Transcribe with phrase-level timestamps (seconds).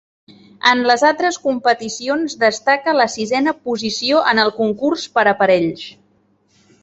[0.69, 5.85] En les altres competicions destaca la sisena posició en el concurs per aparells.